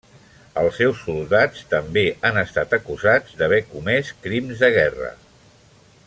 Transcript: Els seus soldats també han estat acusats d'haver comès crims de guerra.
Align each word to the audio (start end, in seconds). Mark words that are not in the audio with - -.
Els 0.61 0.77
seus 0.81 1.01
soldats 1.09 1.59
també 1.73 2.03
han 2.29 2.41
estat 2.43 2.73
acusats 2.79 3.37
d'haver 3.41 3.61
comès 3.75 4.13
crims 4.25 4.65
de 4.65 4.71
guerra. 4.81 5.13